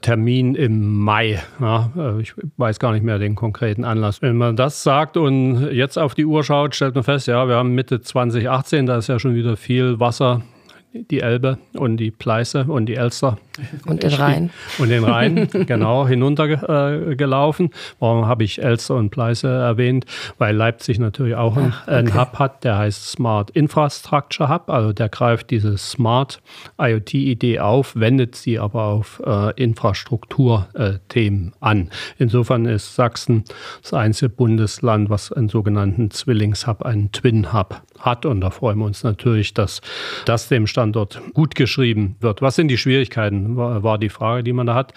Termin 0.02 0.56
im 0.56 1.00
Mai. 1.00 1.42
Ja, 1.60 1.92
äh, 1.98 2.22
ich 2.22 2.34
weiß 2.58 2.80
gar 2.80 2.92
nicht 2.92 3.04
mehr 3.04 3.18
den 3.18 3.36
konkreten 3.36 3.84
Anlass. 3.84 4.22
Wenn 4.22 4.38
man 4.38 4.56
das 4.56 4.84
sagt 4.84 5.18
und 5.18 5.72
jetzt 5.72 5.98
auf 5.98 6.14
die 6.14 6.26
Uhr 6.26 6.44
schaut, 6.44 6.76
stellt 6.76 6.96
man 6.96 7.04
fest, 7.04 7.28
ja, 7.28 7.48
wir 7.48 7.56
haben 7.56 7.74
Mitte 7.74 8.02
2018, 8.02 8.86
da 8.86 8.98
ist 8.98 9.08
ja 9.08 9.20
schon 9.20 9.36
wieder 9.36 9.58
viel 9.58 10.00
Wasser 10.00 10.42
die 11.10 11.22
Elbe 11.22 11.58
und 11.74 11.98
die 11.98 12.12
Pleiße 12.12 12.66
und 12.68 12.88
die 12.88 12.96
Elster. 12.96 13.38
Und 13.86 14.04
den 14.04 14.14
Rhein. 14.14 14.50
Und 14.80 14.90
den 14.90 15.04
Rhein, 15.04 15.48
genau, 15.68 16.08
hinuntergelaufen. 16.08 17.70
Warum 18.00 18.26
habe 18.26 18.44
ich 18.44 18.62
Elster 18.62 18.96
und 18.96 19.10
Pleiße 19.12 19.48
erwähnt? 19.48 20.06
Weil 20.38 20.56
Leipzig 20.56 21.00
natürlich 21.00 21.36
auch 21.36 21.56
einen, 21.56 21.74
Ach, 21.74 21.84
okay. 21.84 21.96
einen 21.96 22.14
Hub 22.14 22.40
hat, 22.40 22.64
der 22.64 22.78
heißt 22.78 23.12
Smart 23.12 23.52
Infrastructure 23.52 24.50
Hub. 24.50 24.70
Also 24.70 24.94
der 24.94 25.10
greift 25.10 25.52
diese 25.52 25.78
Smart 25.78 26.42
IoT-Idee 26.78 27.60
auf, 27.60 27.96
wendet 27.96 28.36
sie 28.36 28.60
aber 28.60 28.84
auf 28.86 29.22
äh, 29.26 29.52
Infrastrukturthemen 29.62 31.50
äh, 31.50 31.58
an. 31.60 31.90
Insofern 32.18 32.66
ist 32.66 32.96
Sachsen 32.96 33.46
das 33.82 33.94
einzige 33.94 34.30
Bundesland, 34.30 35.10
was 35.10 35.32
einen 35.32 35.50
sogenannten 35.50 36.12
Zwillingshub, 36.12 36.84
einen 36.84 37.12
Twin 37.12 37.54
Hub 37.54 37.82
hat. 38.00 38.26
Und 38.26 38.42
da 38.42 38.50
freuen 38.50 38.80
wir 38.80 38.86
uns 38.86 39.04
natürlich, 39.04 39.54
dass 39.54 39.82
das 40.26 40.50
dem 40.50 40.68
Standort 40.86 41.20
gut 41.34 41.56
geschrieben 41.56 42.16
wird. 42.20 42.44
Was 42.44 42.56
sind 42.56 42.68
die 42.68 42.78
Schwierigkeiten, 42.78 43.58
war 43.58 43.98
die 43.98 44.10
Frage, 44.10 44.44
die 44.44 44.54
man 44.54 44.68
da 44.68 44.76
hat. 44.76 44.94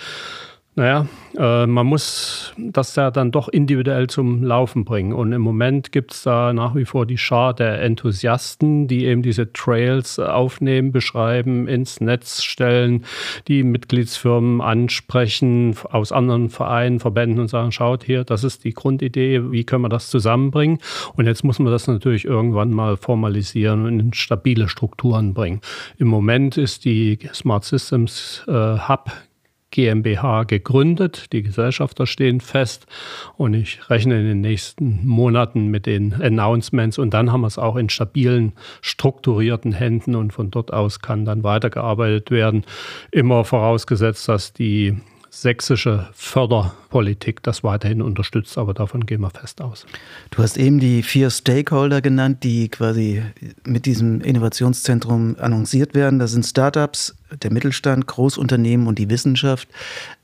Naja, 0.78 1.08
äh, 1.36 1.66
man 1.66 1.86
muss 1.86 2.52
das 2.56 2.94
ja 2.94 3.10
dann 3.10 3.32
doch 3.32 3.48
individuell 3.48 4.06
zum 4.06 4.44
Laufen 4.44 4.84
bringen. 4.84 5.12
Und 5.12 5.32
im 5.32 5.42
Moment 5.42 5.90
gibt 5.90 6.12
es 6.12 6.22
da 6.22 6.52
nach 6.52 6.76
wie 6.76 6.84
vor 6.84 7.04
die 7.04 7.18
Schar 7.18 7.52
der 7.52 7.82
Enthusiasten, 7.82 8.86
die 8.86 9.04
eben 9.06 9.22
diese 9.22 9.52
Trails 9.52 10.20
aufnehmen, 10.20 10.92
beschreiben, 10.92 11.66
ins 11.66 12.00
Netz 12.00 12.44
stellen, 12.44 13.04
die 13.48 13.64
Mitgliedsfirmen 13.64 14.60
ansprechen 14.60 15.74
aus 15.90 16.12
anderen 16.12 16.48
Vereinen, 16.48 17.00
Verbänden 17.00 17.40
und 17.40 17.48
sagen, 17.48 17.72
schaut 17.72 18.04
hier, 18.04 18.22
das 18.22 18.44
ist 18.44 18.62
die 18.62 18.72
Grundidee, 18.72 19.50
wie 19.50 19.64
können 19.64 19.82
wir 19.82 19.88
das 19.88 20.10
zusammenbringen? 20.10 20.78
Und 21.16 21.26
jetzt 21.26 21.42
muss 21.42 21.58
man 21.58 21.72
das 21.72 21.88
natürlich 21.88 22.24
irgendwann 22.24 22.70
mal 22.70 22.96
formalisieren 22.96 23.84
und 23.84 23.98
in 23.98 24.12
stabile 24.12 24.68
Strukturen 24.68 25.34
bringen. 25.34 25.60
Im 25.96 26.06
Moment 26.06 26.56
ist 26.56 26.84
die 26.84 27.18
Smart 27.34 27.64
Systems 27.64 28.44
äh, 28.46 28.52
Hub 28.52 29.10
GmbH 29.70 30.44
gegründet. 30.44 31.32
Die 31.32 31.42
Gesellschafter 31.42 32.06
stehen 32.06 32.40
fest 32.40 32.86
und 33.36 33.54
ich 33.54 33.90
rechne 33.90 34.18
in 34.20 34.26
den 34.26 34.40
nächsten 34.40 35.06
Monaten 35.06 35.66
mit 35.66 35.86
den 35.86 36.14
Announcements 36.14 36.98
und 36.98 37.14
dann 37.14 37.32
haben 37.32 37.42
wir 37.42 37.48
es 37.48 37.58
auch 37.58 37.76
in 37.76 37.88
stabilen, 37.88 38.52
strukturierten 38.80 39.72
Händen 39.72 40.14
und 40.14 40.32
von 40.32 40.50
dort 40.50 40.72
aus 40.72 41.00
kann 41.00 41.24
dann 41.24 41.42
weitergearbeitet 41.42 42.30
werden. 42.30 42.64
Immer 43.10 43.44
vorausgesetzt, 43.44 44.28
dass 44.28 44.52
die 44.52 44.96
sächsische 45.30 46.08
Förderpolitik 46.14 47.42
das 47.42 47.62
weiterhin 47.62 48.02
unterstützt, 48.02 48.56
aber 48.58 48.74
davon 48.74 49.06
gehen 49.06 49.20
wir 49.20 49.30
fest 49.30 49.60
aus. 49.60 49.86
Du 50.30 50.42
hast 50.42 50.56
eben 50.56 50.80
die 50.80 51.02
vier 51.02 51.30
Stakeholder 51.30 52.00
genannt, 52.00 52.44
die 52.44 52.68
quasi 52.68 53.22
mit 53.64 53.86
diesem 53.86 54.20
Innovationszentrum 54.20 55.36
annonciert 55.38 55.94
werden. 55.94 56.18
Das 56.18 56.32
sind 56.32 56.46
Startups, 56.46 57.14
der 57.42 57.52
Mittelstand, 57.52 58.06
Großunternehmen 58.06 58.86
und 58.86 58.98
die 58.98 59.10
Wissenschaft. 59.10 59.68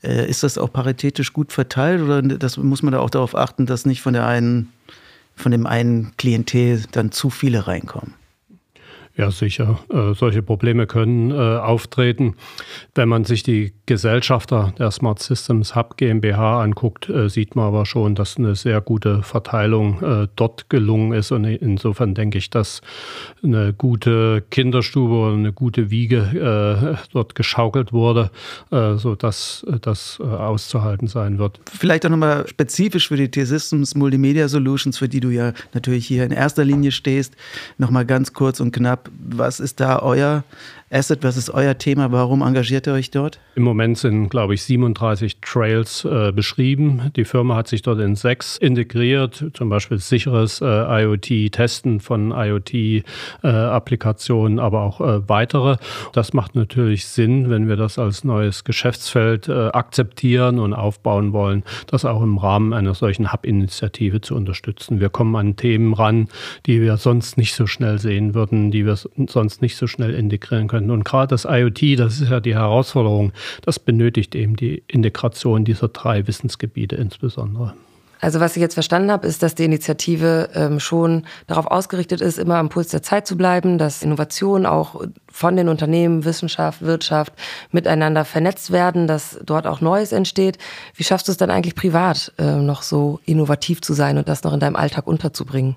Äh, 0.03 0.29
ist 0.29 0.43
das 0.43 0.57
auch 0.57 0.71
paritätisch 0.71 1.33
gut 1.33 1.51
verteilt 1.51 2.01
oder 2.01 2.21
das 2.21 2.57
muss 2.57 2.83
man 2.83 2.93
da 2.93 2.99
auch 2.99 3.09
darauf 3.09 3.35
achten, 3.35 3.65
dass 3.65 3.85
nicht 3.85 4.01
von 4.01 4.13
der 4.13 4.25
einen, 4.25 4.71
von 5.35 5.51
dem 5.51 5.67
einen 5.67 6.15
Klientel 6.17 6.83
dann 6.91 7.11
zu 7.11 7.29
viele 7.29 7.67
reinkommen? 7.67 8.13
Ja, 9.17 9.31
sicher. 9.31 9.79
Äh, 9.89 10.13
solche 10.13 10.41
Probleme 10.41 10.87
können 10.87 11.31
äh, 11.31 11.35
auftreten. 11.35 12.35
Wenn 12.95 13.07
man 13.07 13.23
sich 13.23 13.43
die 13.43 13.71
Gesellschafter 13.85 14.73
der 14.77 14.91
Smart 14.91 15.19
Systems 15.19 15.73
Hub 15.73 15.95
GmbH 15.95 16.61
anguckt, 16.61 17.07
äh, 17.07 17.29
sieht 17.29 17.55
man 17.55 17.67
aber 17.67 17.85
schon, 17.85 18.15
dass 18.15 18.35
eine 18.35 18.55
sehr 18.55 18.81
gute 18.81 19.23
Verteilung 19.23 20.03
äh, 20.03 20.27
dort 20.35 20.69
gelungen 20.69 21.13
ist. 21.13 21.31
Und 21.31 21.45
insofern 21.45 22.13
denke 22.13 22.39
ich, 22.39 22.49
dass 22.49 22.81
eine 23.41 23.71
gute 23.71 24.43
Kinderstube 24.51 25.13
oder 25.13 25.33
eine 25.33 25.53
gute 25.53 25.91
Wiege 25.91 26.97
äh, 26.97 26.97
dort 27.13 27.35
geschaukelt 27.35 27.93
wurde, 27.93 28.31
äh, 28.71 28.95
sodass 28.95 29.65
das 29.81 30.19
auszuhalten 30.19 31.07
sein 31.07 31.39
wird. 31.39 31.61
Vielleicht 31.71 32.05
auch 32.05 32.09
nochmal 32.09 32.47
spezifisch 32.49 33.07
für 33.07 33.15
die 33.15 33.31
T-Systems 33.31 33.95
Multimedia 33.95 34.49
Solutions, 34.49 34.97
für 34.97 35.07
die 35.07 35.21
du 35.21 35.29
ja 35.29 35.53
natürlich 35.73 36.05
hier 36.05 36.25
in 36.25 36.31
erster 36.31 36.65
Linie 36.65 36.91
stehst, 36.91 37.35
nochmal 37.77 38.05
ganz 38.05 38.33
kurz 38.33 38.59
und 38.59 38.73
knapp 38.73 39.04
was 39.11 39.59
ist 39.59 39.79
da 39.79 39.99
euer 39.99 40.43
Asset, 40.91 41.23
was 41.23 41.35
ist 41.35 41.49
euer 41.49 41.75
Thema? 41.77 42.11
Warum 42.11 42.41
engagiert 42.43 42.87
ihr 42.87 42.93
euch 42.93 43.09
dort? 43.09 43.39
Im 43.55 43.63
Moment 43.63 43.97
sind, 43.97 44.29
glaube 44.29 44.53
ich, 44.53 44.61
37 44.63 45.41
Trails 45.41 46.05
äh, 46.05 46.31
beschrieben. 46.31 47.11
Die 47.15 47.25
Firma 47.25 47.55
hat 47.55 47.67
sich 47.67 47.81
dort 47.81 47.99
in 47.99 48.15
sechs 48.15 48.55
integriert, 48.55 49.45
zum 49.53 49.69
Beispiel 49.69 49.97
sicheres 49.97 50.61
äh, 50.61 50.65
IoT-Testen 50.65 51.99
von 51.99 52.31
IoT-Applikationen, 52.31 54.59
äh, 54.59 54.61
aber 54.61 54.83
auch 54.83 55.01
äh, 55.01 55.27
weitere. 55.27 55.77
Das 56.13 56.33
macht 56.33 56.53
natürlich 56.55 57.07
Sinn, 57.07 57.49
wenn 57.49 57.67
wir 57.67 57.77
das 57.77 57.97
als 57.97 58.23
neues 58.23 58.63
Geschäftsfeld 58.63 59.49
äh, 59.49 59.69
akzeptieren 59.69 60.59
und 60.59 60.73
aufbauen 60.73 61.33
wollen, 61.33 61.63
das 61.87 62.05
auch 62.05 62.21
im 62.21 62.37
Rahmen 62.37 62.73
einer 62.73 62.93
solchen 62.93 63.33
Hub-Initiative 63.33 64.21
zu 64.21 64.35
unterstützen. 64.35 64.99
Wir 64.99 65.09
kommen 65.09 65.35
an 65.35 65.55
Themen 65.55 65.93
ran, 65.93 66.27
die 66.67 66.79
wir 66.81 66.97
sonst 66.97 67.37
nicht 67.37 67.55
so 67.55 67.65
schnell 67.65 67.97
sehen 67.97 68.35
würden, 68.35 68.69
die 68.69 68.85
wir 68.85 68.94
sonst 68.95 69.61
nicht 69.61 69.77
so 69.77 69.87
schnell 69.87 70.13
integrieren 70.13 70.67
können. 70.67 70.91
Und 70.91 71.05
gerade 71.05 71.27
das 71.27 71.45
IoT, 71.45 71.99
das 71.99 72.19
ist 72.19 72.29
ja 72.29 72.39
die 72.39 72.55
Herausforderung, 72.55 73.33
das 73.61 73.79
benötigt 73.79 74.35
eben 74.35 74.55
die 74.55 74.83
Integration 74.87 75.65
dieser 75.65 75.87
drei 75.87 76.27
Wissensgebiete 76.27 76.95
insbesondere. 76.95 77.73
Also 78.21 78.39
was 78.39 78.55
ich 78.55 78.61
jetzt 78.61 78.73
verstanden 78.73 79.11
habe, 79.11 79.27
ist, 79.27 79.43
dass 79.43 79.55
die 79.55 79.65
Initiative 79.65 80.49
ähm, 80.55 80.79
schon 80.79 81.25
darauf 81.47 81.67
ausgerichtet 81.67 82.21
ist, 82.21 82.39
immer 82.39 82.55
am 82.55 82.69
Puls 82.69 82.87
der 82.87 83.03
Zeit 83.03 83.27
zu 83.27 83.37
bleiben, 83.37 83.77
dass 83.77 84.01
Innovationen 84.01 84.65
auch 84.65 85.03
von 85.31 85.55
den 85.55 85.69
Unternehmen, 85.69 86.25
Wissenschaft, 86.25 86.81
Wirtschaft 86.81 87.33
miteinander 87.71 88.25
vernetzt 88.25 88.71
werden, 88.71 89.05
dass 89.05 89.39
dort 89.45 89.67
auch 89.67 89.81
Neues 89.81 90.11
entsteht. 90.11 90.57
Wie 90.95 91.03
schaffst 91.03 91.27
du 91.27 91.31
es 91.33 91.37
dann 91.37 91.51
eigentlich 91.51 91.75
privat 91.75 92.33
äh, 92.37 92.55
noch 92.55 92.81
so 92.81 93.19
innovativ 93.25 93.81
zu 93.81 93.93
sein 93.93 94.17
und 94.17 94.27
das 94.29 94.43
noch 94.43 94.53
in 94.53 94.59
deinem 94.59 94.75
Alltag 94.75 95.07
unterzubringen? 95.07 95.75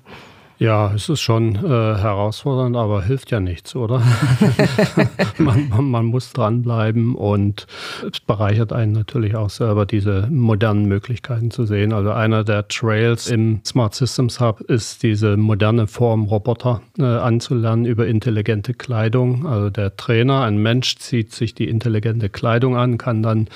Ja, 0.59 0.91
es 0.93 1.07
ist 1.07 1.21
schon 1.21 1.55
äh, 1.55 1.59
herausfordernd, 1.59 2.75
aber 2.75 3.01
hilft 3.01 3.31
ja 3.31 3.39
nichts, 3.39 3.77
oder? 3.77 4.03
man, 5.37 5.69
man, 5.69 5.85
man, 5.89 6.05
muss 6.05 6.33
dranbleiben 6.33 7.15
und 7.15 7.65
es 8.11 8.19
bereichert 8.19 8.73
einen 8.73 8.91
natürlich 8.91 9.35
auch 9.35 9.49
selber, 9.49 9.85
diese 9.85 10.27
modernen 10.29 10.85
Möglichkeiten 10.85 11.49
zu 11.49 11.65
sehen. 11.65 11.93
Also 11.93 12.11
einer 12.11 12.43
der 12.43 12.67
Trails 12.67 13.29
im 13.29 13.61
Smart 13.65 13.95
Systems 13.95 14.41
Hub 14.41 14.59
ist 14.59 15.01
diese 15.01 15.37
moderne 15.37 15.87
Form, 15.87 16.25
Roboter 16.25 16.81
äh, 16.97 17.03
anzulernen 17.03 17.85
über 17.85 18.07
intelligente 18.07 18.73
Kleidung. 18.73 19.47
Also 19.47 19.69
der 19.69 19.95
Trainer, 19.95 20.41
ein 20.41 20.57
Mensch, 20.57 20.97
zieht 20.97 21.31
sich 21.31 21.55
die 21.55 21.69
intelligente 21.69 22.27
Kleidung 22.27 22.75
an, 22.75 22.97
kann 22.97 23.23
dann 23.23 23.47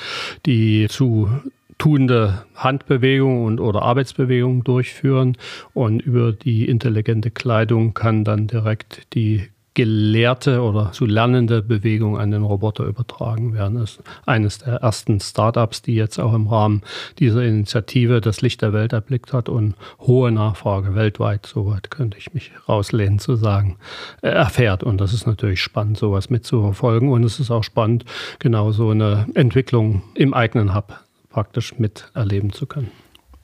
die 0.45 0.87
zu 0.89 1.29
tuende 1.77 2.45
Handbewegungen 2.55 3.45
und 3.45 3.59
oder 3.59 3.81
Arbeitsbewegungen 3.81 4.63
durchführen 4.63 5.37
und 5.73 6.01
über 6.01 6.31
die 6.31 6.67
intelligente 6.67 7.31
Kleidung 7.31 7.93
kann 7.93 8.23
dann 8.23 8.47
direkt 8.47 9.13
die 9.13 9.49
gelehrte 9.73 10.61
oder 10.61 10.91
zu 10.91 11.05
lernende 11.05 11.61
Bewegung 11.61 12.17
an 12.17 12.31
den 12.31 12.43
Roboter 12.43 12.85
übertragen 12.85 13.53
werden. 13.53 13.79
Das 13.79 13.93
ist 13.93 14.03
eines 14.25 14.59
der 14.59 14.75
ersten 14.75 15.19
Startups, 15.19 15.81
die 15.81 15.95
jetzt 15.95 16.19
auch 16.19 16.33
im 16.33 16.47
Rahmen 16.47 16.81
dieser 17.19 17.43
Initiative 17.43 18.21
das 18.21 18.41
Licht 18.41 18.61
der 18.61 18.73
Welt 18.73 18.93
erblickt 18.93 19.33
hat 19.33 19.49
und 19.49 19.75
hohe 19.99 20.31
Nachfrage 20.31 20.93
weltweit, 20.93 21.45
soweit 21.45 21.89
könnte 21.89 22.17
ich 22.17 22.33
mich 22.33 22.51
rauslehnen 22.69 23.19
zu 23.19 23.35
sagen, 23.35 23.77
äh, 24.21 24.29
erfährt. 24.29 24.83
Und 24.83 25.01
das 25.01 25.13
ist 25.13 25.25
natürlich 25.25 25.61
spannend, 25.61 25.97
sowas 25.97 26.29
mitzuverfolgen. 26.29 27.09
Und 27.09 27.23
es 27.23 27.39
ist 27.39 27.49
auch 27.49 27.63
spannend, 27.63 28.05
genau 28.39 28.71
so 28.71 28.89
eine 28.89 29.25
Entwicklung 29.33 30.03
im 30.13 30.33
eigenen 30.33 30.75
Hub 30.75 30.99
praktisch 31.33 31.79
miterleben 31.79 32.53
zu 32.53 32.67
können. 32.67 32.91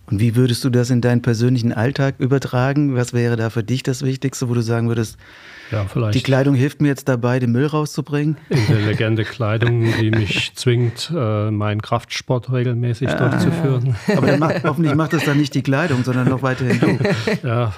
Und 0.10 0.20
wie 0.20 0.36
würdest 0.36 0.64
du 0.64 0.70
das 0.70 0.90
in 0.90 1.02
deinen 1.02 1.22
persönlichen 1.22 1.74
Alltag 1.74 2.16
übertragen? 2.18 2.96
Was 2.96 3.14
wäre 3.14 3.36
da 3.36 3.50
für 3.50 3.64
dich 3.64 3.84
das 3.84 4.04
Wichtigste, 4.04 4.50
wo 4.50 4.54
du 4.54 4.62
sagen 4.62 4.88
würdest, 4.88 5.18
ja, 5.72 5.86
vielleicht. 5.86 6.16
Die 6.16 6.24
Kleidung 6.24 6.56
hilft 6.56 6.82
mir 6.82 6.88
jetzt 6.88 7.08
dabei, 7.08 7.40
den 7.40 7.52
Müll 7.52 7.68
rauszubringen? 7.68 8.38
Intelligente 8.50 9.24
Kleidung, 9.26 9.86
die 10.00 10.10
mich 10.10 10.52
zwingt, 10.56 11.12
äh, 11.16 11.52
meinen 11.52 11.82
Kraftsport 11.82 12.52
regelmäßig 12.52 13.10
ah, 13.10 13.30
durchzuführen. 13.30 13.96
Aber 14.16 14.38
macht, 14.38 14.64
hoffentlich 14.64 14.96
macht 14.96 15.14
das 15.14 15.26
dann 15.26 15.38
nicht 15.38 15.54
die 15.54 15.62
Kleidung, 15.62 16.04
sondern 16.04 16.28
noch 16.28 16.42
weiterhin 16.42 16.80
du. 16.80 17.00
Ja, 17.48 17.74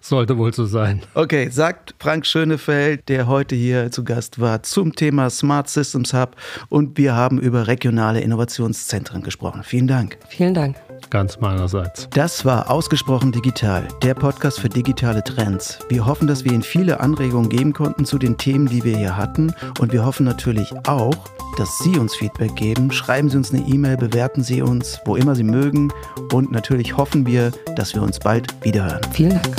sollte 0.00 0.36
wohl 0.36 0.52
so 0.52 0.66
sein. 0.66 1.02
Okay, 1.14 1.48
sagt 1.50 1.94
Frank 1.98 2.26
Schönefeld, 2.26 3.08
der 3.08 3.26
heute 3.26 3.54
hier 3.54 3.90
zu 3.90 4.04
Gast 4.04 4.40
war, 4.40 4.62
zum 4.62 4.94
Thema 4.94 5.30
Smart 5.30 5.68
Systems 5.68 6.12
Hub. 6.12 6.36
Und 6.68 6.98
wir 6.98 7.14
haben 7.14 7.38
über 7.38 7.66
regionale 7.66 8.20
Innovationszentren 8.20 9.22
gesprochen. 9.22 9.62
Vielen 9.62 9.86
Dank. 9.86 10.18
Vielen 10.28 10.54
Dank. 10.54 10.76
Ganz 11.10 11.38
meinerseits. 11.40 12.08
Das 12.10 12.44
war 12.44 12.70
Ausgesprochen 12.70 13.32
Digital, 13.32 13.86
der 14.02 14.14
Podcast 14.14 14.60
für 14.60 14.68
digitale 14.68 15.22
Trends. 15.22 15.78
Wir 15.88 16.06
hoffen, 16.06 16.26
dass 16.26 16.44
wir 16.44 16.52
Ihnen 16.52 16.62
viele 16.62 17.00
Anregungen 17.00 17.48
geben 17.48 17.72
konnten 17.72 18.04
zu 18.04 18.18
den 18.18 18.36
Themen, 18.36 18.66
die 18.66 18.84
wir 18.84 18.96
hier 18.96 19.16
hatten. 19.16 19.54
Und 19.80 19.92
wir 19.92 20.04
hoffen 20.04 20.24
natürlich 20.24 20.72
auch, 20.86 21.16
dass 21.56 21.78
Sie 21.78 21.98
uns 21.98 22.14
Feedback 22.16 22.56
geben. 22.56 22.90
Schreiben 22.90 23.28
Sie 23.30 23.36
uns 23.36 23.52
eine 23.52 23.66
E-Mail, 23.66 23.96
bewerten 23.96 24.42
Sie 24.42 24.62
uns, 24.62 25.00
wo 25.04 25.16
immer 25.16 25.34
Sie 25.34 25.44
mögen. 25.44 25.92
Und 26.32 26.50
natürlich 26.50 26.96
hoffen 26.96 27.26
wir, 27.26 27.52
dass 27.76 27.94
wir 27.94 28.02
uns 28.02 28.18
bald 28.18 28.52
wiederhören. 28.64 29.00
Vielen 29.12 29.40
Dank. 29.40 29.56